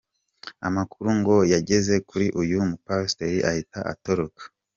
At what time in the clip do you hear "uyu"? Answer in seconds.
2.41-2.57